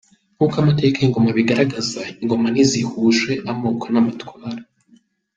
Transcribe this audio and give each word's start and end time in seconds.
Nk’uko 0.35 0.55
amateka 0.63 0.97
y’ingoma 0.99 1.27
abigaragaza, 1.33 1.99
ingoma 2.21 2.47
ntizihuije 2.53 3.33
amoko 3.51 3.85
n’amatwara. 3.89 4.61